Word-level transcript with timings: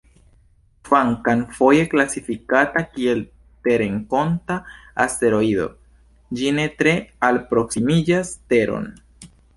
Kvankam 0.87 1.43
foje 1.57 1.83
klasifikata 1.91 2.83
kiel 2.95 3.21
terrenkonta 3.67 4.57
asteroido, 5.05 5.69
ĝi 6.41 6.55
ne 6.61 6.67
tre 6.81 6.95
alproksimiĝas 7.31 8.33
Teron. 8.55 8.91